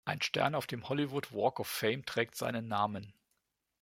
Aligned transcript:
Ein 0.03 0.19
Stern 0.23 0.55
auf 0.55 0.65
dem 0.65 0.89
Hollywood 0.89 1.31
Walk 1.31 1.59
of 1.59 1.67
Fame 1.67 2.05
trägt 2.07 2.35
seinen 2.35 2.67
Namen. 2.67 3.13